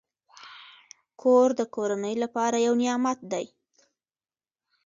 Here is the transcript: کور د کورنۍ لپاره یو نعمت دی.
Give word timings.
کور 1.21 1.47
د 1.59 1.61
کورنۍ 1.75 2.15
لپاره 2.23 2.57
یو 2.67 2.73
نعمت 2.81 3.19
دی. 3.31 3.45